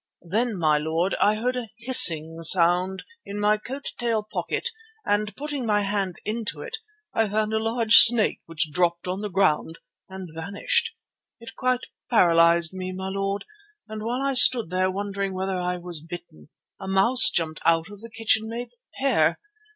[0.27, 4.69] Then, my lord, I heard a hissing sound in my coat tail pocket
[5.05, 6.77] and, putting my hand into it,
[7.13, 9.77] I found a large snake which dropped on the ground
[10.09, 10.95] and vanished.
[11.39, 13.45] It quite paralysed me, my lord,
[13.87, 16.49] and while I stood there wondering whether I was bitten,
[16.79, 19.37] a mouse jumped out of the kitchenmaid's hair.